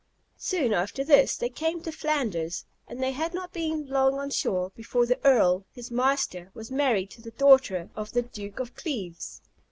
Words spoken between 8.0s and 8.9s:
the Duke of